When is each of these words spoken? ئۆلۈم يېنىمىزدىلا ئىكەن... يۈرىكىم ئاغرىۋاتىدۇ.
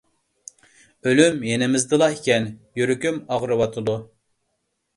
ئۆلۈم 1.11 1.37
يېنىمىزدىلا 1.49 2.09
ئىكەن... 2.15 2.49
يۈرىكىم 2.81 3.23
ئاغرىۋاتىدۇ. 3.37 3.99